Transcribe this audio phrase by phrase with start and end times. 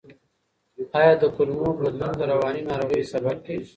[0.99, 3.69] آیا د کولمو بدلون د رواني ناروغیو سبب کیږي؟